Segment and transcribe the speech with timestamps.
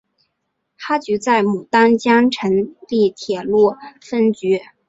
[0.77, 4.59] 哈局在牡丹江成立铁路分局。